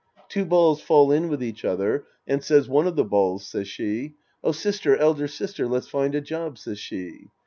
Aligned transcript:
Two 0.29 0.45
balls 0.45 0.81
fall 0.81 1.11
in 1.11 1.27
with 1.29 1.43
each 1.43 1.63
other, 1.63 2.07
And 2.25 2.43
says 2.43 2.67
one 2.67 2.87
of 2.87 2.95
the 2.95 3.03
balls, 3.03 3.45
says 3.45 3.67
she," 3.67 4.15
Oh, 4.43 4.51
sister, 4.51 4.97
elder 4.97 5.27
sister, 5.27 5.67
let's 5.67 5.87
find 5.89 6.15
a 6.15 6.21
job," 6.21 6.57
says 6.57 6.79
she. 6.79 7.27